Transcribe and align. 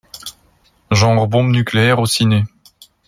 Genre 0.89 1.27
bombe 1.27 1.51
nucléaire 1.51 1.99
au 1.99 2.07
ciné. 2.07 2.43